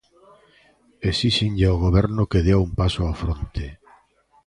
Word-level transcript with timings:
Esíxenlle 1.11 1.65
ao 1.67 1.81
Goberno 1.85 2.29
que 2.31 2.43
dea 2.45 2.59
un 2.67 2.71
paso 2.79 3.01
á 3.09 3.11
fronte. 3.21 3.65